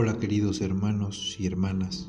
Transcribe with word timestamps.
Hola 0.00 0.16
queridos 0.16 0.60
hermanos 0.60 1.34
y 1.40 1.46
hermanas. 1.48 2.08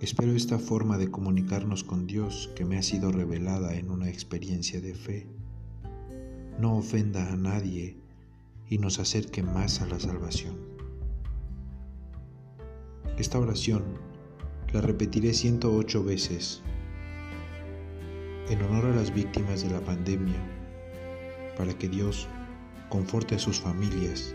Espero 0.00 0.30
esta 0.30 0.60
forma 0.60 0.96
de 0.96 1.10
comunicarnos 1.10 1.82
con 1.82 2.06
Dios 2.06 2.52
que 2.54 2.64
me 2.64 2.78
ha 2.78 2.82
sido 2.82 3.10
revelada 3.10 3.74
en 3.74 3.90
una 3.90 4.08
experiencia 4.08 4.80
de 4.80 4.94
fe 4.94 5.26
no 6.60 6.76
ofenda 6.76 7.32
a 7.32 7.36
nadie 7.36 7.96
y 8.70 8.78
nos 8.78 9.00
acerque 9.00 9.42
más 9.42 9.80
a 9.80 9.88
la 9.88 9.98
salvación. 9.98 10.54
Esta 13.18 13.40
oración 13.40 13.82
la 14.72 14.80
repetiré 14.80 15.32
108 15.32 16.04
veces 16.04 16.62
en 18.48 18.62
honor 18.62 18.84
a 18.84 18.94
las 18.94 19.12
víctimas 19.12 19.64
de 19.64 19.70
la 19.70 19.80
pandemia, 19.80 20.38
para 21.58 21.76
que 21.76 21.88
Dios 21.88 22.28
conforte 22.88 23.34
a 23.34 23.40
sus 23.40 23.58
familias 23.58 24.32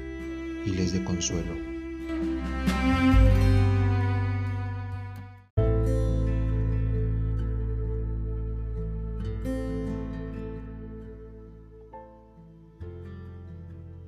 y 0.65 0.71
les 0.71 0.91
dé 0.91 1.05
consuelo. 1.05 1.68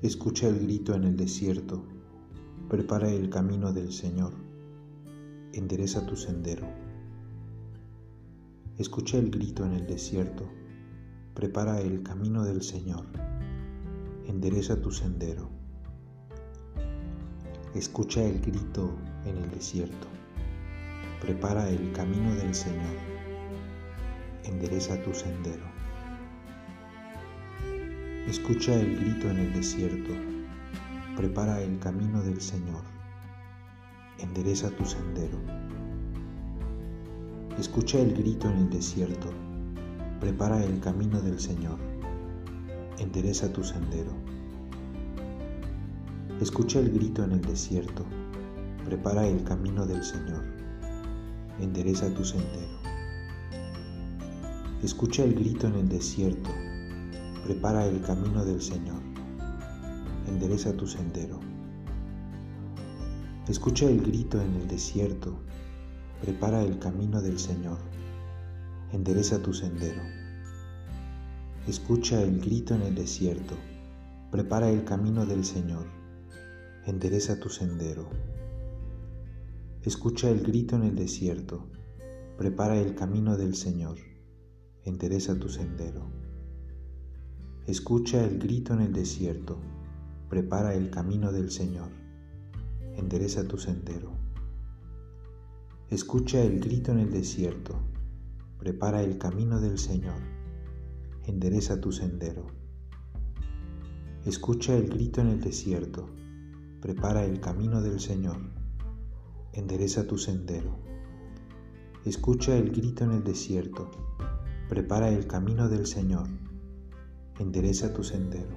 Escucha 0.01 0.47
el 0.47 0.59
grito 0.59 0.95
en 0.95 1.03
el 1.03 1.15
desierto, 1.15 1.84
prepara 2.70 3.11
el 3.11 3.29
camino 3.29 3.71
del 3.71 3.93
Señor, 3.93 4.34
endereza 5.53 6.07
tu 6.07 6.15
sendero. 6.15 6.67
Escucha 8.79 9.20
el 9.20 9.29
grito 9.29 9.63
en 9.63 9.73
el 9.73 9.85
desierto, 9.85 10.49
prepara 11.35 11.81
el 11.81 12.01
camino 12.01 12.43
del 12.43 12.63
Señor, 12.63 13.05
endereza 14.25 14.81
tu 14.81 14.91
sendero. 14.91 15.60
Escucha 17.74 18.22
el 18.22 18.41
grito 18.41 18.91
en 19.26 19.38
el 19.38 19.50
desierto, 19.50 20.08
prepara 21.22 21.70
el 21.70 21.94
camino 21.94 22.36
del 22.36 22.54
Señor, 22.54 22.98
endereza 24.44 25.02
tu 25.04 25.14
sendero. 25.14 25.64
Escucha 28.27 28.76
el 28.76 28.98
grito 28.99 29.30
en 29.30 29.38
el 29.38 29.54
desierto, 29.54 30.12
prepara 31.16 31.62
el 31.62 31.80
camino 31.80 32.22
del 32.22 32.42
Señor, 32.42 32.84
endereza 34.20 34.70
tu 34.72 34.84
sendero. 34.84 35.38
Escucha 37.58 37.99
el 37.99 38.14
grito 38.14 38.49
en 38.49 38.58
el 38.58 38.70
desierto, 38.70 39.30
prepara 40.20 40.62
el 40.62 40.82
camino 40.82 41.22
del 41.22 41.40
Señor, 41.40 41.80
endereza 42.99 43.54
tu 43.54 43.64
sendero. 43.64 44.30
Escucha 46.41 46.79
el 46.79 46.89
grito 46.89 47.23
en 47.23 47.34
el 47.34 47.41
desierto, 47.41 48.03
prepara 48.84 49.27
el 49.27 49.43
camino 49.43 49.85
del 49.85 50.03
Señor, 50.03 50.43
endereza 51.59 52.11
tu 52.15 52.25
sendero. 52.25 52.79
Escucha 54.81 55.23
el 55.23 55.35
grito 55.35 55.67
en 55.67 55.75
el 55.75 55.87
desierto, 55.87 56.49
prepara 57.43 57.85
el 57.85 58.01
camino 58.01 58.43
del 58.43 58.59
Señor, 58.59 59.03
endereza 60.27 60.73
tu 60.73 60.87
sendero. 60.87 61.39
Escucha 63.47 63.85
el 63.85 64.01
grito 64.01 64.41
en 64.41 64.56
el 64.56 64.67
desierto, 64.67 65.38
prepara 66.23 66.63
el 66.63 66.79
camino 66.79 67.22
del 67.22 67.38
Señor, 67.38 67.78
endereza 68.91 69.39
tu 69.44 69.53
sendero. 69.53 70.01
Escucha 71.67 72.19
el 72.19 72.41
grito 72.41 72.73
en 72.73 72.81
el 72.81 72.95
desierto, 72.95 73.53
prepara 74.31 74.72
el 74.72 74.84
camino 74.84 75.28
del 75.28 75.45
Señor, 75.45 76.00
endereza 76.85 77.40
tu 77.40 77.50
sendero. 77.50 78.09
Escucha 79.84 80.31
el 80.31 80.42
grito 80.42 80.75
en 80.75 80.84
el 80.84 80.96
desierto, 80.96 81.68
prepara 82.40 82.80
el 82.80 82.96
camino 82.96 83.38
del 83.38 83.53
Señor, 83.53 83.97
endereza 84.84 85.38
tu 85.38 85.47
sendero. 85.47 86.09
Escucha 87.68 88.24
el 88.24 88.40
grito 88.40 88.74
en 88.74 88.81
el 88.81 88.94
desierto, 88.94 89.59
prepara 90.28 90.74
el 90.74 90.90
camino 90.90 91.31
del 91.31 91.52
Señor, 91.52 91.92
endereza 92.96 93.48
tu 93.48 93.59
sendero. 93.59 94.13
Escucha 95.92 96.42
el 96.42 96.59
grito 96.59 96.92
en 96.92 97.00
el 97.00 97.12
desierto, 97.12 97.75
prepara 98.58 99.03
el 99.03 99.19
camino 99.19 99.62
del 99.62 99.78
Señor, 99.78 100.19
endereza 101.28 101.80
tu 101.80 101.92
sendero. 101.92 102.48
Escucha 104.25 104.75
el 104.75 104.90
grito 104.90 105.22
en 105.22 105.28
el 105.28 105.42
desierto, 105.42 106.09
prepara 106.81 107.24
el 107.25 107.40
camino 107.40 107.84
del 107.84 108.00
Señor, 108.00 108.38
endereza 109.53 110.08
tu 110.08 110.18
sendero. 110.18 110.80
Escucha 112.06 112.58
el 112.58 112.72
grito 112.72 113.03
en 113.03 113.12
el 113.12 113.24
desierto, 113.24 113.92
prepara 114.68 115.09
el 115.09 115.28
camino 115.28 115.69
del 115.69 115.86
Señor, 115.86 116.28
endereza 117.38 117.94
tu 117.94 118.03
sendero. 118.03 118.56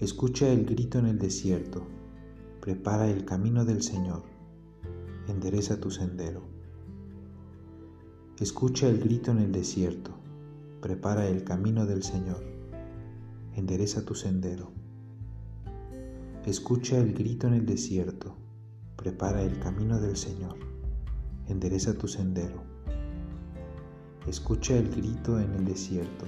Escucha 0.00 0.52
el 0.52 0.66
grito 0.66 0.98
en 0.98 1.06
el 1.06 1.18
desierto, 1.18 1.86
prepara 2.60 3.08
el 3.08 3.24
camino 3.24 3.64
del 3.64 3.82
Señor, 3.82 4.22
endereza 5.28 5.80
tu 5.80 5.90
sendero. 5.90 6.42
Escucha 8.38 8.86
el 8.86 9.00
grito 9.00 9.30
en 9.30 9.38
el 9.38 9.50
desierto, 9.50 10.10
prepara 10.82 11.26
el 11.26 11.42
camino 11.42 11.86
del 11.86 12.02
Señor, 12.02 12.44
endereza 13.54 14.04
tu 14.04 14.14
sendero. 14.14 14.79
Escucha 16.46 16.96
el 16.96 17.12
grito 17.12 17.46
en 17.46 17.54
el 17.54 17.66
desierto, 17.66 18.36
prepara 18.96 19.42
el 19.42 19.58
camino 19.58 20.00
del 20.00 20.16
Señor, 20.16 20.56
endereza 21.46 21.92
tu 21.98 22.08
sendero. 22.08 22.62
Escucha 24.26 24.76
el 24.76 24.88
grito 24.88 25.38
en 25.38 25.52
el 25.52 25.64
desierto, 25.64 26.26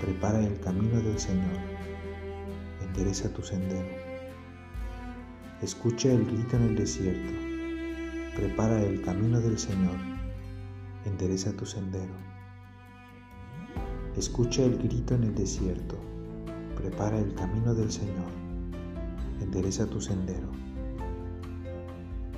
Prepara 0.00 0.46
el 0.46 0.60
camino 0.60 1.00
del 1.00 1.18
Señor, 1.18 1.58
endereza 2.82 3.32
tu 3.32 3.40
sendero. 3.40 3.88
Escucha 5.62 6.12
el 6.12 6.26
grito 6.26 6.56
en 6.56 6.62
el 6.64 6.76
desierto, 6.76 7.32
prepara 8.36 8.82
el 8.82 9.00
camino 9.00 9.40
del 9.40 9.58
Señor, 9.58 9.96
endereza 11.06 11.50
tu 11.52 11.64
sendero. 11.64 12.12
Escucha 14.18 14.64
el 14.64 14.76
grito 14.76 15.14
en 15.14 15.24
el 15.24 15.34
desierto, 15.34 15.96
prepara 16.76 17.18
el 17.18 17.32
camino 17.34 17.74
del 17.74 17.90
Señor, 17.90 18.35
endereza 19.40 19.86
tu 19.86 20.00
sendero. 20.00 20.48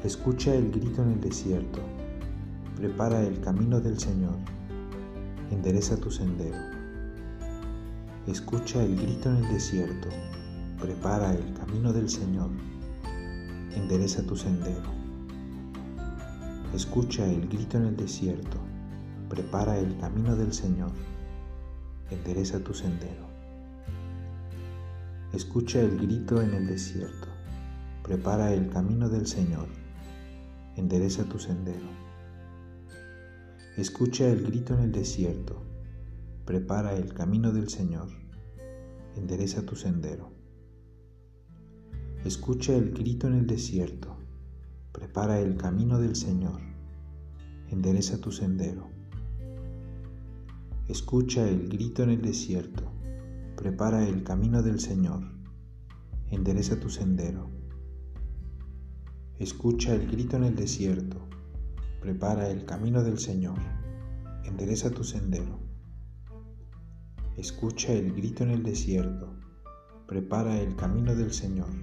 Escucha 0.05 0.55
el 0.55 0.71
grito 0.71 1.03
en 1.03 1.13
el 1.13 1.21
desierto, 1.21 1.81
prepara 2.77 3.21
el 3.23 3.41
camino 3.41 3.81
del 3.81 3.99
Señor, 3.99 4.37
endereza 5.51 5.97
tu 5.97 6.11
sendero. 6.11 6.59
Escucha 8.27 8.83
el 8.83 8.97
grito 8.97 9.31
en 9.31 9.37
el 9.37 9.49
desierto, 9.49 10.09
prepara 10.81 11.33
el 11.33 11.53
camino 11.55 11.93
del 11.93 12.09
Señor, 12.09 12.51
endereza 13.75 14.23
tu 14.23 14.37
sendero. 14.37 14.91
Escucha 16.75 17.25
el 17.27 17.49
grito 17.49 17.79
en 17.79 17.87
el 17.87 17.97
desierto, 17.97 18.59
prepara 19.29 19.79
el 19.79 19.97
camino 19.99 20.37
del 20.37 20.53
Señor, 20.53 20.93
endereza 22.11 22.61
tu 22.61 22.75
sendero. 22.75 23.28
Escucha 25.33 25.83
el 25.83 25.99
grito 25.99 26.41
en 26.41 26.55
el 26.55 26.67
desierto, 26.67 27.29
prepara 28.03 28.55
el 28.55 28.71
camino 28.71 29.11
del 29.11 29.27
Señor, 29.27 29.69
endereza 30.75 31.25
tu 31.25 31.39
sendero. 31.39 31.87
Escucha 33.77 34.27
el 34.27 34.43
grito 34.43 34.73
en 34.73 34.81
el 34.81 34.91
desierto, 34.91 35.63
prepara 36.47 36.97
el 36.97 37.13
camino 37.13 37.53
del 37.53 37.69
Señor, 37.69 38.09
endereza 39.17 39.67
tu 39.67 39.77
sendero. 39.77 40.33
Escucha 42.25 42.75
el 42.75 42.93
grito 42.95 43.27
en 43.27 43.35
el 43.35 43.47
desierto, 43.47 44.17
prepara 44.93 45.41
el 45.41 45.59
camino 45.59 45.99
del 45.99 46.17
Señor, 46.17 46.59
endereza 47.71 48.19
tu 48.19 48.33
sendero. 48.33 48.89
Escucha 50.89 51.47
el 51.47 51.69
grito 51.69 52.03
en 52.03 52.11
el 52.11 52.23
desierto, 52.23 52.98
prepara 53.59 54.07
el 54.07 54.23
camino 54.23 54.63
del 54.63 54.79
Señor, 54.79 55.21
endereza 56.31 56.79
tu 56.79 56.89
sendero. 56.89 57.51
Escucha 59.41 59.97
el 59.97 60.09
grito 60.09 60.37
en 60.37 60.45
el 60.45 60.55
desierto, 60.55 61.17
prepara 62.01 62.51
el 62.51 62.65
camino 62.67 63.03
del 63.03 63.19
Señor, 63.19 63.59
endereza 64.45 64.91
tu 64.91 65.03
sendero. 65.03 65.59
Escucha 67.37 67.93
el 67.93 68.13
grito 68.15 68.45
en 68.45 68.51
el 68.51 68.63
desierto, 68.63 69.35
prepara 70.07 70.61
el 70.61 70.77
camino 70.77 71.17
del 71.17 71.33
Señor, 71.33 71.75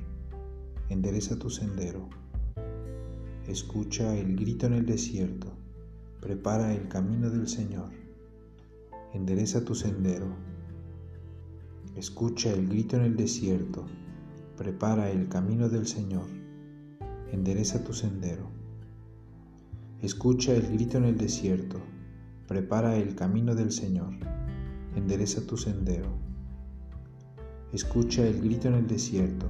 endereza 0.87 1.37
tu 1.37 1.49
sendero. 1.49 2.07
Escucha 3.49 4.15
el 4.15 4.37
grito 4.37 4.67
en 4.67 4.75
el 4.75 4.85
desierto, 4.85 5.51
prepara 6.21 6.73
el 6.73 6.87
camino 6.87 7.29
del 7.29 7.49
Señor, 7.49 7.89
endereza 9.13 9.65
tu 9.65 9.75
sendero. 9.75 10.54
Escucha 11.95 12.51
el 12.51 12.67
grito 12.67 12.97
en 12.97 13.03
el 13.03 13.15
desierto, 13.15 13.85
prepara 14.57 15.09
el 15.09 15.29
camino 15.29 15.69
del 15.69 15.87
Señor, 15.87 16.25
endereza 17.31 17.85
tu 17.85 17.93
sendero. 17.93 18.49
Escucha 20.01 20.53
el 20.53 20.63
grito 20.73 20.97
en 20.97 21.05
el 21.05 21.17
desierto, 21.17 21.79
prepara 22.49 22.97
el 22.97 23.15
camino 23.15 23.55
del 23.55 23.71
Señor, 23.71 24.13
endereza 24.93 25.47
tu 25.47 25.55
sendero. 25.55 26.09
Escucha 27.71 28.27
el 28.27 28.41
grito 28.41 28.67
en 28.67 28.73
el 28.73 28.87
desierto, 28.87 29.47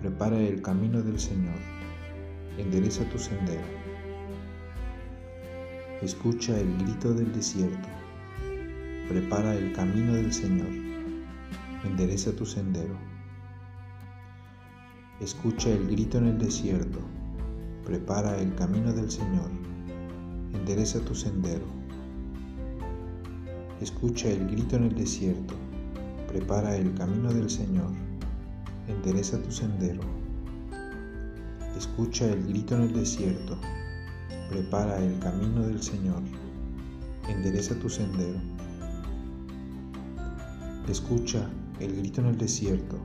prepara 0.00 0.38
el 0.38 0.62
camino 0.62 1.02
del 1.02 1.18
Señor, 1.18 1.58
endereza 2.58 3.02
tu 3.10 3.18
sendero. 3.18 3.66
Escucha 6.00 6.56
el 6.60 6.78
grito 6.78 7.12
del 7.12 7.32
desierto, 7.32 7.88
prepara 9.08 9.56
el 9.56 9.72
camino 9.72 10.14
del 10.14 10.32
Señor, 10.32 10.85
endereza 11.86 12.32
tu 12.32 12.44
sendero. 12.44 12.96
Escucha 15.20 15.70
el 15.70 15.86
grito 15.86 16.18
en 16.18 16.26
el 16.26 16.38
desierto, 16.38 16.98
prepara 17.84 18.36
el 18.38 18.54
camino 18.54 18.92
del 18.92 19.10
Señor, 19.10 19.50
endereza 20.52 21.00
tu 21.00 21.14
sendero. 21.14 21.64
Escucha 23.80 24.28
el 24.28 24.46
grito 24.48 24.76
en 24.76 24.84
el 24.84 24.94
desierto, 24.94 25.54
prepara 26.28 26.76
el 26.76 26.92
camino 26.94 27.32
del 27.32 27.48
Señor, 27.48 27.92
endereza 28.88 29.40
tu 29.40 29.52
sendero. 29.52 30.02
Escucha 31.78 32.26
el 32.26 32.46
grito 32.46 32.74
en 32.74 32.82
el 32.82 32.92
desierto, 32.92 33.56
prepara 34.50 34.98
el 34.98 35.18
camino 35.20 35.62
del 35.62 35.82
Señor, 35.82 36.22
endereza 37.28 37.74
tu 37.78 37.88
sendero. 37.88 38.40
Escucha 40.88 41.48
el 41.80 41.94
grito 41.94 42.22
en 42.22 42.28
el 42.28 42.38
desierto, 42.38 42.98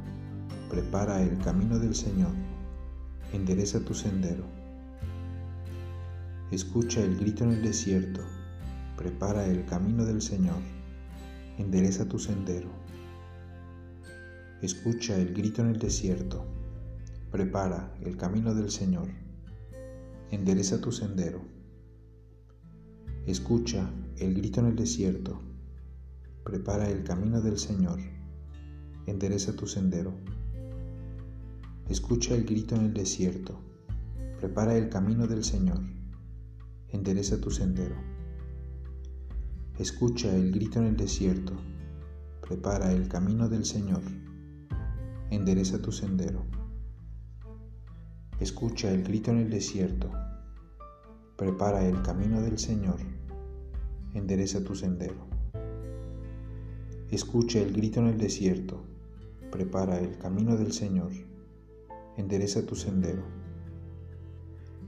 prepara 0.69 1.21
el 1.21 1.37
camino 1.39 1.77
del 1.77 1.93
Señor, 1.93 2.31
endereza 3.33 3.83
tu 3.83 3.93
sendero. 3.93 4.45
Escucha 6.51 7.01
el 7.01 7.17
grito 7.17 7.43
en 7.43 7.51
el 7.51 7.61
desierto, 7.61 8.21
prepara 8.95 9.45
el 9.45 9.65
camino 9.65 10.05
del 10.05 10.21
Señor, 10.21 10.61
endereza 11.57 12.07
tu 12.07 12.17
sendero. 12.17 12.69
Escucha 14.61 15.17
el 15.17 15.33
grito 15.33 15.61
en 15.61 15.69
el 15.69 15.79
desierto, 15.79 16.45
prepara 17.29 17.93
el 18.01 18.15
camino 18.15 18.55
del 18.55 18.71
Señor, 18.71 19.09
endereza 20.29 20.79
tu 20.79 20.93
sendero. 20.93 21.41
Escucha 23.25 23.91
el 24.17 24.33
grito 24.33 24.61
en 24.61 24.67
el 24.67 24.75
desierto, 24.77 25.41
prepara 26.45 26.89
el 26.89 27.03
camino 27.03 27.41
del 27.41 27.57
Señor, 27.57 27.99
endereza 29.05 29.55
tu 29.55 29.67
sendero. 29.67 30.13
Escucha 31.89 32.35
el 32.35 32.45
grito 32.45 32.75
en 32.75 32.85
el 32.85 32.93
desierto. 32.93 33.59
Prepara 34.39 34.75
el 34.75 34.89
camino 34.89 35.27
del 35.27 35.43
Señor. 35.43 35.79
Endereza 36.89 37.39
tu 37.39 37.51
sendero. 37.51 37.95
Escucha 39.77 40.33
el 40.35 40.51
grito 40.51 40.79
en 40.79 40.85
el 40.85 40.97
desierto. 40.97 41.53
Prepara 42.41 42.91
el 42.91 43.07
camino 43.07 43.49
del 43.49 43.65
Señor. 43.65 44.01
Endereza 45.29 45.81
tu 45.81 45.91
sendero. 45.91 46.45
Escucha 48.39 48.91
el 48.91 49.03
grito 49.03 49.31
en 49.31 49.37
el 49.37 49.49
desierto. 49.49 50.11
Prepara 51.37 51.85
el 51.85 52.01
camino 52.01 52.41
del 52.41 52.59
Señor. 52.59 52.99
Endereza 54.13 54.63
tu 54.63 54.75
sendero. 54.75 55.15
Escucha 57.09 57.59
el 57.59 57.73
grito 57.73 57.99
en 57.99 58.07
el 58.07 58.17
desierto. 58.17 58.90
Prepara 59.51 59.99
el 59.99 60.17
camino 60.17 60.55
del 60.55 60.71
Señor 60.71 61.11
endereza 62.17 62.65
tu 62.65 62.75
sendero. 62.75 63.23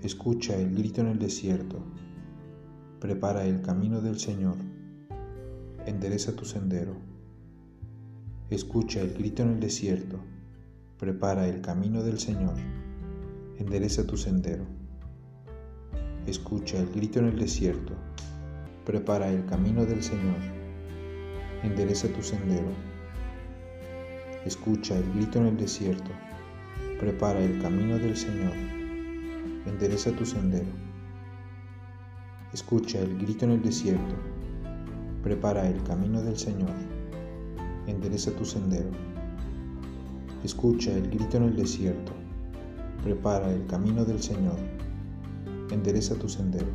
Escucha 0.01 0.55
el 0.57 0.75
grito 0.75 1.01
en 1.01 1.07
el 1.07 1.19
desierto, 1.19 1.79
prepara 2.99 3.45
el 3.45 3.61
camino 3.61 4.01
del 4.01 4.19
Señor, 4.19 4.55
endereza 5.85 6.35
tu 6.35 6.45
sendero. 6.45 6.95
Escucha 8.49 9.01
el 9.01 9.13
grito 9.13 9.43
en 9.43 9.49
el 9.49 9.59
desierto, 9.59 10.19
prepara 10.99 11.47
el 11.47 11.61
camino 11.61 12.03
del 12.03 12.19
Señor, 12.19 12.55
endereza 13.57 14.05
tu 14.05 14.17
sendero. 14.17 14.65
Escucha 16.27 16.77
el 16.77 16.89
grito 16.89 17.19
en 17.19 17.25
el 17.27 17.39
desierto, 17.39 17.93
prepara 18.85 19.29
el 19.29 19.45
camino 19.45 19.85
del 19.85 20.03
Señor, 20.03 20.39
endereza 21.63 22.07
tu 22.09 22.21
sendero. 22.21 22.92
Escucha 24.45 24.97
el 24.97 25.13
grito 25.13 25.39
en 25.39 25.45
el 25.45 25.57
desierto, 25.57 26.11
Prepara 26.99 27.39
el 27.39 27.61
camino 27.61 27.97
del 27.97 28.17
Señor, 28.17 28.51
endereza 29.65 30.11
tu 30.11 30.25
sendero. 30.25 30.67
Escucha 32.53 32.99
el 32.99 33.17
grito 33.19 33.45
en 33.45 33.51
el 33.51 33.61
desierto, 33.61 34.15
prepara 35.23 35.65
el 35.69 35.81
camino 35.83 36.21
del 36.21 36.37
Señor, 36.37 36.73
endereza 37.87 38.31
tu 38.31 38.43
sendero. 38.43 38.91
Escucha 40.43 40.91
el 40.91 41.09
grito 41.09 41.37
en 41.37 41.43
el 41.43 41.55
desierto, 41.55 42.11
prepara 43.01 43.49
el 43.49 43.65
camino 43.67 44.03
del 44.03 44.21
Señor, 44.21 44.57
endereza 45.71 46.15
tu 46.15 46.27
sendero. 46.27 46.67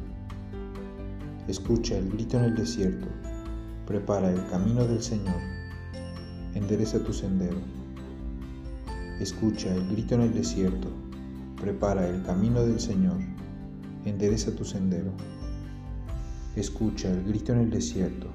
Escucha 1.48 1.98
el 1.98 2.08
grito 2.10 2.38
en 2.38 2.44
el 2.44 2.54
desierto, 2.54 3.08
prepara 3.86 4.30
el 4.30 4.42
camino 4.46 4.86
del 4.86 5.02
Señor, 5.02 5.57
endereza 6.54 7.02
tu 7.02 7.12
sendero. 7.12 7.58
Escucha 9.20 9.74
el 9.74 9.88
grito 9.88 10.14
en 10.14 10.22
el 10.22 10.34
desierto, 10.34 10.88
prepara 11.60 12.08
el 12.08 12.22
camino 12.22 12.64
del 12.64 12.80
Señor, 12.80 13.18
endereza 14.04 14.54
tu 14.54 14.64
sendero. 14.64 15.12
Escucha 16.56 17.10
el 17.10 17.24
grito 17.24 17.52
en 17.52 17.58
el 17.60 17.70
desierto, 17.70 18.28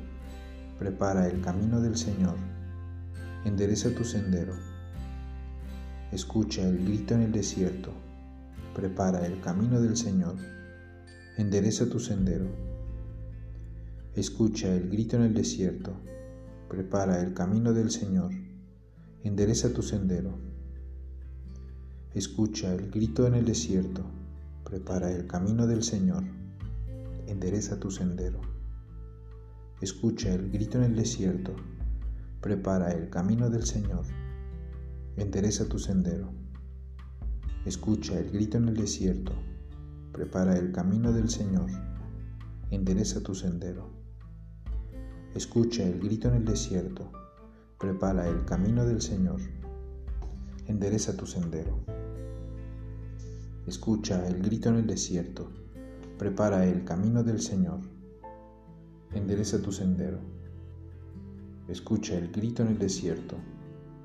prepara 0.77 1.27
el 1.27 1.41
camino 1.41 1.81
del 1.81 1.97
Señor, 1.97 2.35
endereza 3.45 3.93
tu 3.95 4.03
sendero. 4.03 4.53
Escucha 6.11 6.61
el 6.61 6.85
grito 6.85 7.15
en 7.15 7.21
el 7.21 7.31
desierto, 7.31 7.91
prepara 8.75 9.25
el 9.25 9.39
camino 9.41 9.81
del 9.81 9.97
Señor, 9.97 10.35
endereza 11.37 11.89
tu 11.89 11.99
sendero. 11.99 12.45
Escucha 14.15 14.67
el 14.73 14.89
grito 14.89 15.15
en 15.15 15.23
el 15.23 15.33
desierto, 15.33 15.93
prepara 16.73 17.21
el 17.21 17.35
camino 17.35 17.71
del 17.71 17.91
Señor, 17.91 18.31
endereza 19.21 19.71
tu 19.71 19.83
sendero. 19.83 20.39
Escucha 22.15 22.73
el 22.73 22.89
grito 22.89 23.27
en 23.27 23.35
el 23.35 23.45
desierto, 23.45 24.01
prepara 24.63 25.11
el 25.11 25.27
camino 25.27 25.67
del 25.67 25.83
Señor, 25.83 26.23
endereza 27.27 27.79
tu 27.79 27.91
sendero. 27.91 28.41
Escucha 29.81 30.33
el 30.33 30.49
grito 30.49 30.79
en 30.79 30.85
el 30.85 30.95
desierto, 30.95 31.55
prepara 32.41 32.91
el 32.91 33.11
camino 33.11 33.51
del 33.51 33.67
Señor, 33.67 34.05
endereza 35.15 35.69
tu 35.69 35.77
sendero. 35.77 36.31
Escucha 37.67 38.17
el 38.17 38.31
grito 38.31 38.57
en 38.57 38.69
el 38.69 38.77
desierto, 38.77 39.33
prepara 40.11 40.57
el 40.57 40.71
camino 40.71 41.13
del 41.13 41.29
Señor, 41.29 41.69
endereza 42.71 43.21
tu 43.21 43.35
sendero. 43.35 43.92
Escucha 45.35 45.83
el 45.83 45.99
grito 45.99 46.27
en 46.27 46.35
el 46.35 46.45
desierto, 46.45 47.09
prepara 47.79 48.27
el 48.27 48.45
camino 48.45 48.85
del 48.85 49.01
Señor, 49.01 49.39
endereza 50.67 51.17
tu 51.17 51.25
sendero. 51.25 51.79
Escucha 53.65 54.27
el 54.27 54.43
grito 54.43 54.69
en 54.69 54.75
el 54.75 54.85
desierto, 54.85 55.49
prepara 56.19 56.67
el 56.67 56.83
camino 56.85 57.23
del 57.23 57.41
Señor, 57.41 57.79
endereza 59.15 59.59
tu 59.59 59.71
sendero. 59.71 60.19
Escucha 61.67 62.15
el 62.15 62.31
grito 62.31 62.61
en 62.61 62.67
el 62.67 62.77
desierto, 62.77 63.35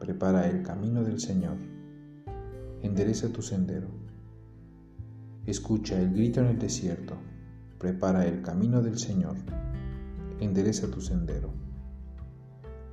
prepara 0.00 0.48
el 0.48 0.62
camino 0.62 1.04
del 1.04 1.20
Señor, 1.20 1.58
endereza 2.80 3.28
tu 3.28 3.42
sendero. 3.42 3.88
Escucha 5.44 6.00
el 6.00 6.10
grito 6.14 6.40
en 6.40 6.46
el 6.46 6.58
desierto, 6.58 7.18
prepara 7.78 8.26
el 8.26 8.40
camino 8.40 8.80
del 8.80 8.98
Señor, 8.98 9.36
endereza 10.40 10.88
tu 10.88 11.00
sendero. 11.00 11.52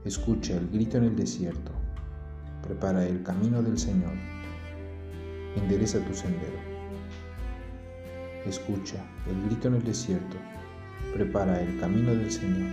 Escucha 0.04 0.56
el 0.56 0.68
grito 0.70 0.98
en 0.98 1.04
el 1.06 1.16
desierto, 1.16 1.72
prepara 2.64 3.06
el 3.06 3.22
camino 3.24 3.62
del 3.62 3.78
Señor, 3.78 4.14
endereza 5.56 6.00
tu 6.00 6.14
sendero. 6.14 6.58
Escucha 8.46 9.04
el 9.28 9.44
grito 9.46 9.68
en 9.68 9.76
el 9.76 9.84
desierto, 9.84 10.38
prepara 11.14 11.62
el 11.62 11.80
camino 11.80 12.16
del 12.16 12.32
Señor, 12.32 12.72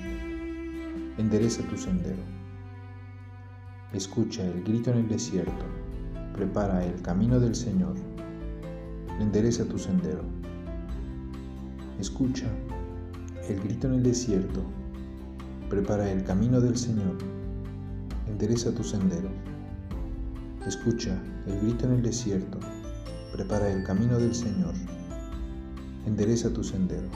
endereza 1.19 1.62
tu 1.64 1.76
sendero. 1.76 2.23
Escucha 3.93 4.43
el 4.45 4.62
grito 4.62 4.91
en 4.91 4.99
el 4.99 5.09
desierto, 5.09 5.64
prepara 6.35 6.85
el 6.85 7.00
camino 7.02 7.38
del 7.38 7.55
Señor, 7.55 7.95
endereza 9.21 9.64
tu 9.64 9.79
sendero. 9.79 10.23
Escucha 11.99 12.47
el 13.52 13.61
grito 13.61 13.87
en 13.87 13.94
el 13.94 14.02
desierto, 14.02 14.62
prepara 15.68 16.11
el 16.11 16.25
camino 16.25 16.61
del 16.61 16.76
Señor, 16.76 17.18
endereza 18.26 18.73
tu 18.73 18.82
sendero. 18.82 19.28
Escucha 20.66 21.21
el 21.47 21.61
grito 21.61 21.87
en 21.87 21.94
el 21.94 22.02
desierto, 22.02 22.59
prepara 23.32 23.71
el 23.71 23.85
camino 23.85 24.18
del 24.18 24.35
Señor, 24.35 24.73
endereza 26.06 26.50
tu 26.50 26.64
sendero. 26.64 27.09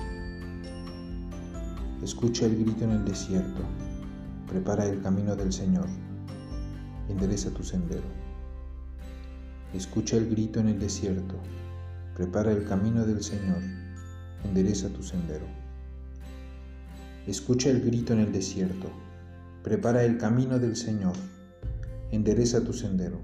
Escucha 2.02 2.44
el 2.44 2.58
grito 2.58 2.84
en 2.84 2.90
el 2.90 3.04
desierto, 3.04 3.62
prepara 4.46 4.84
el 4.84 5.00
camino 5.00 5.36
del 5.36 5.52
Señor, 5.52 5.86
endereza 7.08 7.50
tu 7.50 7.62
sendero. 7.62 8.08
Escucha 9.72 10.16
el 10.16 10.28
grito 10.28 10.60
en 10.60 10.68
el 10.68 10.78
desierto, 10.78 11.36
prepara 12.14 12.52
el 12.52 12.64
camino 12.64 13.06
del 13.06 13.22
Señor, 13.22 13.62
endereza 14.44 14.90
tu 14.90 15.02
sendero. 15.02 15.65
Escucha 17.26 17.71
el 17.71 17.80
grito 17.80 18.12
en 18.12 18.21
el 18.21 18.30
desierto, 18.30 18.88
prepara 19.64 20.04
el 20.04 20.16
camino 20.16 20.61
del 20.61 20.76
Señor, 20.76 21.16
endereza 22.12 22.62
tu 22.62 22.73
sendero. 22.73 23.18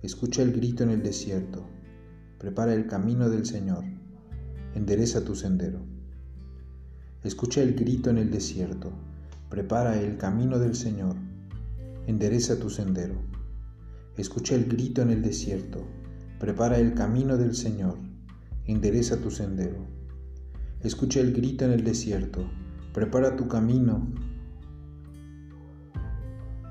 Escucha 0.00 0.40
el 0.40 0.52
grito 0.52 0.82
en 0.82 0.88
el 0.88 1.02
desierto, 1.02 1.66
prepara 2.38 2.72
el 2.72 2.86
camino 2.86 3.28
del 3.28 3.44
Señor, 3.44 3.84
endereza 4.74 5.22
tu 5.22 5.34
sendero. 5.34 5.80
Escucha 7.22 7.60
el 7.60 7.74
grito 7.74 8.08
en 8.08 8.16
el 8.16 8.30
desierto, 8.30 8.90
prepara 9.50 10.00
el 10.00 10.16
camino 10.16 10.58
del 10.58 10.74
Señor, 10.74 11.16
endereza 12.06 12.58
tu 12.58 12.70
sendero. 12.70 13.16
Escucha 14.16 14.54
el 14.54 14.64
grito 14.64 15.02
en 15.02 15.10
el 15.10 15.20
desierto, 15.20 15.84
prepara 16.40 16.78
el 16.78 16.94
camino 16.94 17.36
del 17.36 17.54
Señor, 17.54 17.98
endereza 18.64 19.20
tu 19.20 19.30
sendero. 19.30 19.86
Escucha 20.80 21.20
el 21.20 21.34
grito 21.34 21.66
en 21.66 21.72
el 21.72 21.84
desierto, 21.84 22.50
prepara 22.92 23.36
tu 23.36 23.48
camino 23.48 24.06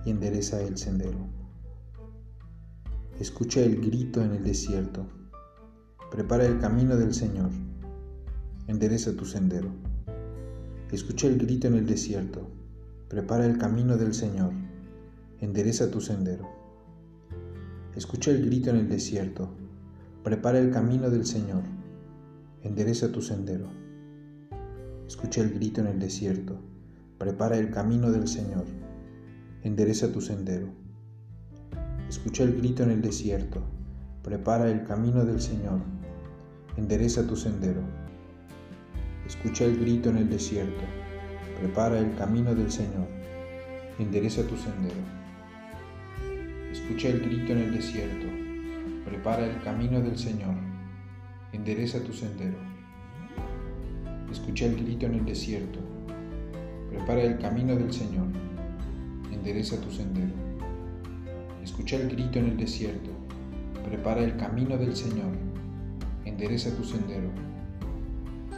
y 0.06 0.12
endereza 0.12 0.62
el 0.62 0.78
sendero. 0.78 1.18
Escucha 3.20 3.62
el 3.62 3.82
grito 3.82 4.22
en 4.22 4.34
el 4.34 4.44
desierto, 4.44 5.08
prepara 6.12 6.46
el 6.46 6.60
camino 6.60 6.96
del 6.96 7.14
Señor, 7.16 7.50
endereza 8.68 9.16
tu 9.16 9.26
sendero. 9.26 9.70
Escucha 10.92 11.28
el 11.28 11.40
grito 11.40 11.68
en 11.68 11.76
el 11.76 11.88
desierto, 11.88 12.48
prepara 13.10 13.46
el 13.46 13.58
camino 13.58 13.98
del 13.98 14.14
Señor, 14.14 14.52
endereza 15.40 15.90
tu 15.90 16.02
sendero. 16.02 16.48
Escucha 17.96 18.30
el 18.30 18.46
grito 18.46 18.70
en 18.70 18.76
el 18.76 18.90
desierto, 18.90 19.50
prepara 20.24 20.60
el 20.60 20.70
camino 20.70 21.10
del 21.10 21.26
Señor, 21.26 21.64
endereza 22.62 23.12
tu 23.12 23.24
sendero. 23.24 23.81
Escucha 25.12 25.42
el 25.42 25.50
grito 25.54 25.82
en 25.82 25.88
el 25.88 26.00
desierto, 26.00 26.58
prepara 27.18 27.58
el 27.58 27.70
camino 27.70 28.10
del 28.14 28.30
Señor, 28.30 28.64
endereza 29.62 30.10
tu 30.10 30.22
sendero. 30.22 30.70
Escucha 32.08 32.44
el 32.44 32.56
grito 32.56 32.84
en 32.84 32.92
el 32.92 33.02
desierto, 33.02 33.62
prepara 34.24 34.72
el 34.72 34.86
camino 34.86 35.26
del 35.26 35.42
Señor, 35.42 35.82
endereza 36.78 37.28
tu 37.28 37.36
sendero. 37.36 37.82
Escucha 39.28 39.66
el 39.66 39.82
grito 39.82 40.12
en 40.12 40.18
el 40.18 40.30
desierto, 40.30 40.86
prepara 41.60 42.00
el 42.00 42.16
camino 42.16 42.56
del 42.56 42.72
Señor, 42.72 43.10
endereza 44.00 44.48
tu 44.48 44.56
sendero. 44.56 45.02
Escucha 46.72 47.10
el 47.10 47.20
grito 47.20 47.52
en 47.52 47.58
el 47.58 47.74
desierto, 47.74 48.28
prepara 49.04 49.46
el 49.46 49.62
camino 49.62 50.00
del 50.00 50.18
Señor, 50.18 50.56
endereza 51.52 52.00
tu 52.00 52.14
sendero. 52.14 52.71
Escucha 54.32 54.66
el 54.66 54.78
grito 54.78 55.08
en 55.08 55.16
el 55.16 55.26
desierto, 55.26 55.80
prepara 56.90 57.22
el 57.22 57.38
camino 57.38 57.76
del 57.76 57.92
Señor, 57.92 58.28
endereza 59.30 59.80
tu 59.82 59.92
sendero. 59.92 60.32
Escucha 61.62 61.98
el 61.98 62.10
grito 62.10 62.40
en 62.40 62.46
el 62.46 62.58
desierto, 62.58 63.10
prepara 63.84 64.24
el 64.24 64.38
camino 64.38 64.78
del 64.78 64.96
Señor, 64.96 65.34
endereza 66.24 66.74
tu 66.78 66.84
sendero. 66.86 67.30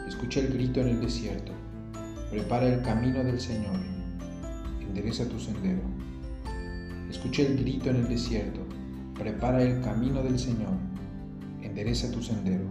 Escucha 0.08 0.42
el 0.42 0.54
grito 0.54 0.82
en 0.82 0.90
el 0.90 1.02
desierto, 1.02 1.54
prepara 2.30 2.68
el 2.68 2.84
camino 2.84 3.24
del 3.24 3.40
Señor, 3.40 3.80
endereza 4.80 5.28
tu 5.28 5.40
sendero. 5.40 5.82
Escucha 7.10 7.42
el 7.42 7.58
grito 7.58 7.90
en 7.90 7.96
el 7.96 8.08
desierto, 8.08 8.60
prepara 9.16 9.64
el 9.64 9.82
camino 9.82 10.22
del 10.22 10.38
Señor, 10.38 10.78
endereza 11.64 12.12
tu 12.12 12.22
sendero. 12.22 12.66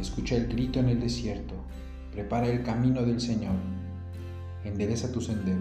Escucha 0.00 0.34
el 0.34 0.48
grito 0.48 0.80
en 0.80 0.88
el 0.88 1.00
desierto, 1.00 1.54
prepara 2.14 2.46
el 2.46 2.62
camino 2.62 3.02
del 3.02 3.20
Señor, 3.20 3.56
endereza 4.62 5.10
tu 5.10 5.20
sendero. 5.20 5.58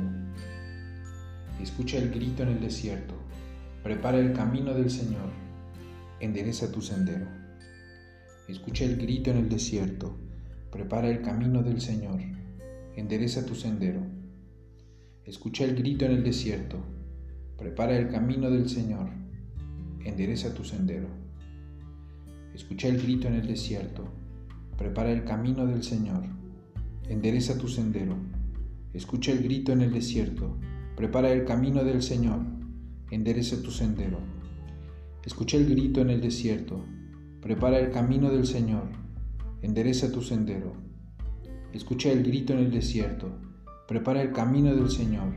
Escucha 1.60 1.98
el 1.98 2.12
grito 2.12 2.44
en 2.44 2.50
el 2.50 2.62
desierto. 2.62 3.16
Prepara 3.82 4.20
el 4.20 4.34
camino 4.34 4.76
del 4.76 4.92
Señor. 4.92 5.32
Endereza 6.20 6.72
tu 6.72 6.80
sendero. 6.80 7.26
Escucha 8.48 8.86
el 8.86 8.98
grito 8.98 9.32
en 9.32 9.38
el 9.38 9.50
desierto. 9.50 10.16
Prepara 10.72 11.10
el 11.10 11.24
camino 11.24 11.64
del 11.64 11.82
Señor. 11.82 12.22
Endereza 12.96 13.48
tu 13.48 13.56
sendero. 13.56 14.06
Escucha 15.26 15.64
el 15.64 15.74
grito 15.74 16.06
en 16.06 16.12
el 16.12 16.24
desierto. 16.24 16.78
Prepara 17.58 17.98
el 17.98 18.10
camino 18.10 18.52
del 18.52 18.70
Señor. 18.70 19.10
Endereza 20.06 20.54
tu 20.54 20.64
sendero. 20.64 21.08
Escucha 22.54 22.90
el 22.90 23.02
grito 23.02 23.28
en 23.28 23.34
el 23.34 23.48
desierto. 23.48 24.04
Prepara 24.78 25.12
el 25.12 25.24
camino 25.24 25.66
del 25.66 25.82
Señor. 25.82 26.43
Endereza 27.10 27.58
tu 27.58 27.68
sendero. 27.68 28.16
Escucha 28.94 29.32
el 29.32 29.44
grito 29.44 29.72
en 29.72 29.82
el 29.82 29.92
desierto 29.92 30.58
Prepara 30.96 31.32
el 31.32 31.44
camino 31.44 31.84
del 31.84 32.04
Señor, 32.04 32.42
endereza 33.10 33.60
tu 33.64 33.72
sendero. 33.72 34.20
Escuché 35.26 35.58
el 35.58 35.68
grito 35.68 36.02
en 36.02 36.12
el 36.12 36.22
desierto, 36.22 36.86
prepara 37.42 37.80
el 37.80 37.90
camino 37.90 38.30
del 38.30 38.46
Señor, 38.46 38.84
endereza 39.64 40.12
tu 40.12 40.22
sendero. 40.22 40.74
Escuché 41.74 42.12
el 42.12 42.22
grito 42.22 42.54
en 42.54 42.60
el 42.60 42.70
desierto, 42.72 43.32
prepara 43.88 44.22
el 44.22 44.34
camino 44.34 44.76
del 44.76 44.92
Señor, 44.92 45.34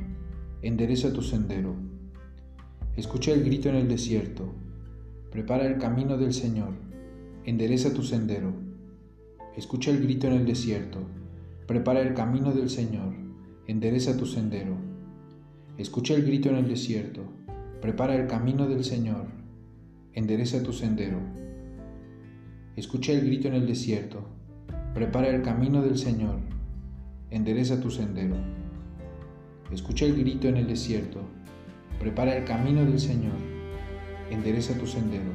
endereza 0.61 1.11
tu 1.15 1.23
sendero. 1.23 1.75
Escuché 2.99 3.33
el 3.33 3.43
grito 3.43 3.71
en 3.71 3.77
el 3.77 3.89
desierto, 3.89 4.53
prepara 5.31 5.67
el 5.67 5.79
camino 5.79 6.19
del 6.19 6.35
Señor, 6.35 6.75
endereza 7.47 7.95
tu 7.95 8.03
sendero. 8.03 8.53
Escucha 9.57 9.91
el 9.91 10.03
grito 10.03 10.27
en 10.27 10.35
el 10.35 10.45
desierto, 10.45 11.01
prepara 11.67 12.01
el 12.01 12.15
camino 12.15 12.53
del 12.53 12.71
Señor, 12.71 13.13
endereza 13.67 14.17
tu 14.17 14.25
sendero. 14.25 14.77
Escucha 15.77 16.15
el 16.15 16.25
grito 16.25 16.49
en 16.49 16.57
el 16.57 16.69
desierto, 16.69 17.25
prepara 17.81 18.15
el 18.15 18.29
camino 18.29 18.69
del 18.69 18.85
Señor, 18.85 19.27
endereza 20.13 20.63
tu 20.63 20.73
sendero. 20.73 21.19
Escucha 22.77 23.13
el 23.13 23.23
grito 23.23 23.49
en 23.49 23.55
el 23.55 23.67
desierto, 23.67 24.29
prepara 24.95 25.29
el 25.29 25.43
camino 25.43 25.83
del 25.83 25.99
Señor, 25.99 26.39
endereza 27.31 27.81
tu 27.81 27.91
sendero. 27.91 28.37
Escucha 29.73 30.07
el 30.07 30.17
grito 30.17 30.47
en 30.47 30.59
el 30.59 30.69
desierto, 30.69 31.23
prepara 31.99 32.37
el 32.37 32.45
camino 32.45 32.85
del 32.85 33.01
Señor, 33.01 33.35
endereza 34.31 34.79
tu 34.79 34.87
sendero. 34.87 35.33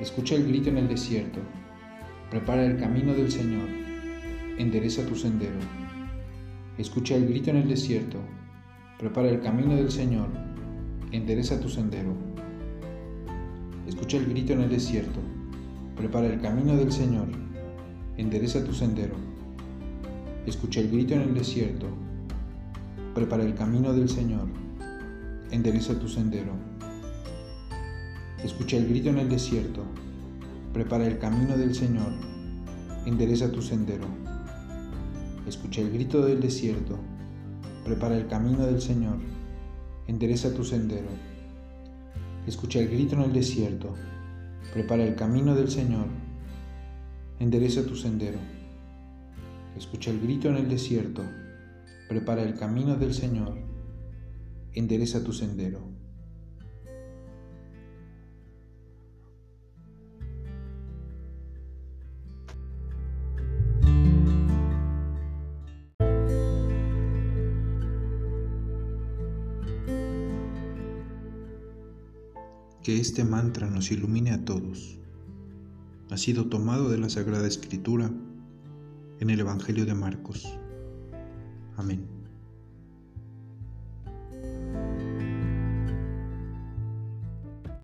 Escucha 0.00 0.34
el 0.34 0.48
grito 0.48 0.70
en 0.70 0.78
el 0.78 0.88
desierto, 0.88 1.38
prepara 2.30 2.64
el 2.64 2.78
camino 2.78 3.14
del 3.14 3.30
Señor, 3.30 3.87
endereza 4.58 5.06
tu 5.06 5.14
sendero. 5.14 5.58
Escucha 6.76 7.14
el 7.14 7.28
grito 7.28 7.50
en 7.50 7.56
el 7.56 7.68
desierto, 7.68 8.18
Prepara 8.98 9.28
el 9.28 9.40
camino 9.40 9.76
del 9.76 9.92
Señor, 9.92 10.26
endereza 11.12 11.60
tu 11.60 11.68
sendero. 11.68 12.14
Escucha 13.86 14.16
el 14.16 14.26
grito 14.26 14.54
en 14.54 14.62
el 14.62 14.70
desierto. 14.70 15.20
Prepara 15.96 16.26
el 16.26 16.40
camino 16.40 16.76
del 16.76 16.90
Señor, 16.90 17.28
endereza 18.16 18.64
tu 18.64 18.72
sendero. 18.72 19.14
Escucha 20.46 20.80
el 20.80 20.90
grito 20.90 21.14
en 21.14 21.20
el 21.20 21.34
desierto. 21.34 21.86
Prepara 23.14 23.44
el 23.44 23.54
camino 23.54 23.92
del 23.92 24.08
Señor, 24.08 24.48
endereza 25.52 25.96
tu 26.00 26.08
sendero. 26.08 26.54
Escucha 28.42 28.78
el 28.78 28.88
grito 28.88 29.10
en 29.10 29.18
el 29.18 29.28
desierto. 29.28 29.84
Prepara 30.72 31.06
el 31.06 31.18
camino 31.18 31.56
del 31.56 31.72
Señor, 31.72 32.12
endereza 33.06 33.52
tu 33.52 33.62
sendero. 33.62 34.06
Escucha 35.48 35.80
el 35.80 35.90
grito 35.90 36.24
del 36.24 36.40
desierto 36.40 36.98
prepara 37.88 38.18
el 38.18 38.26
camino 38.26 38.66
del 38.66 38.82
Señor, 38.82 39.16
endereza 40.06 40.52
tu 40.52 40.62
sendero. 40.62 41.08
Escucha 42.46 42.80
el 42.80 42.88
grito 42.90 43.14
en 43.14 43.22
el 43.22 43.32
desierto, 43.32 43.94
prepara 44.74 45.04
el 45.04 45.14
camino 45.14 45.54
del 45.54 45.70
Señor, 45.70 46.04
endereza 47.38 47.86
tu 47.86 47.96
sendero. 47.96 48.38
Escucha 49.74 50.10
el 50.10 50.20
grito 50.20 50.48
en 50.48 50.56
el 50.56 50.68
desierto, 50.68 51.22
prepara 52.10 52.42
el 52.42 52.54
camino 52.54 52.96
del 52.96 53.14
Señor, 53.14 53.56
endereza 54.74 55.24
tu 55.24 55.32
sendero. 55.32 55.80
Que 72.88 72.98
este 72.98 73.22
mantra 73.22 73.68
nos 73.68 73.90
ilumine 73.90 74.30
a 74.30 74.46
todos. 74.46 74.98
Ha 76.08 76.16
sido 76.16 76.46
tomado 76.46 76.88
de 76.88 76.96
la 76.96 77.10
Sagrada 77.10 77.46
Escritura 77.46 78.10
en 79.20 79.28
el 79.28 79.40
Evangelio 79.40 79.84
de 79.84 79.92
Marcos. 79.92 80.58
Amén. 81.76 82.17